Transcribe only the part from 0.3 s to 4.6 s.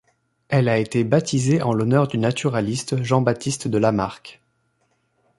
Elle a été baptisée en l'honneur du naturaliste Jean-Baptiste de Lamarck.